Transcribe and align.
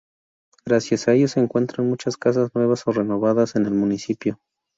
Gracias 0.65 1.07
a 1.07 1.13
ello 1.13 1.27
se 1.27 1.41
encuentran 1.41 1.87
muchas 1.87 2.17
casas 2.17 2.49
nuevas 2.55 2.87
o 2.87 2.91
renovadas 2.91 3.55
en 3.55 3.67
el 3.67 3.75
municipio. 3.75 4.39